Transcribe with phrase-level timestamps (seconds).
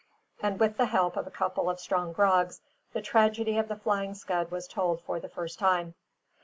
[0.41, 2.61] And with the help of a couple of strong grogs,
[2.91, 5.93] the tragedy of the Flying Scud was told for the first time.